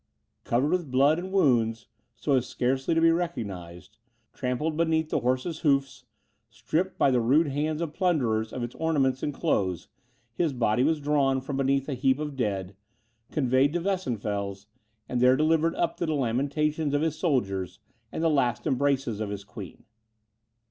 Covered 0.45 0.71
with 0.71 0.89
blood 0.89 1.19
and 1.19 1.31
wounds, 1.31 1.85
so 2.15 2.31
as 2.33 2.47
scarcely 2.47 2.95
to 2.95 3.01
be 3.01 3.11
recognised, 3.11 3.99
trampled 4.33 4.75
beneath 4.75 5.11
the 5.11 5.19
horses' 5.19 5.59
hoofs, 5.59 6.05
stripped 6.49 6.97
by 6.97 7.11
the 7.11 7.21
rude 7.21 7.49
hands 7.49 7.81
of 7.81 7.93
plunderers 7.93 8.51
of 8.51 8.63
its 8.63 8.73
ornaments 8.77 9.21
and 9.21 9.31
clothes, 9.31 9.89
his 10.33 10.53
body 10.53 10.83
was 10.83 10.99
drawn 10.99 11.39
from 11.39 11.55
beneath 11.57 11.87
a 11.87 11.93
heap 11.93 12.17
of 12.17 12.35
dead, 12.35 12.75
conveyed 13.31 13.73
to 13.73 13.79
Weissenfels, 13.79 14.65
and 15.07 15.21
there 15.21 15.35
delivered 15.37 15.75
up 15.75 15.97
to 15.97 16.07
the 16.07 16.15
lamentations 16.15 16.95
of 16.95 17.03
his 17.03 17.15
soldiers, 17.15 17.77
and 18.11 18.23
the 18.23 18.27
last 18.27 18.65
embraces 18.65 19.19
of 19.19 19.29
his 19.29 19.43
queen. 19.43 19.83